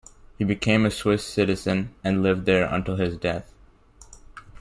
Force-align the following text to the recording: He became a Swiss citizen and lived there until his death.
He 0.39 0.43
became 0.45 0.83
a 0.83 0.89
Swiss 0.89 1.23
citizen 1.23 1.93
and 2.03 2.23
lived 2.23 2.47
there 2.47 2.65
until 2.65 2.95
his 2.95 3.15
death. 3.17 3.53